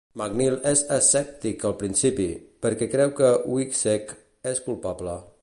McNeal 0.19 0.55
és 0.69 0.79
escèptic 0.95 1.65
al 1.69 1.75
principi, 1.83 2.27
perquè 2.67 2.89
creu 2.95 3.15
que 3.21 3.31
Wiecek 3.53 4.17
és 4.55 4.65
culpable. 4.71 5.19